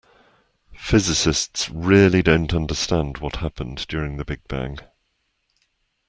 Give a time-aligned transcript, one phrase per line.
[0.79, 4.79] Physicists really don't understand what happened during the big bang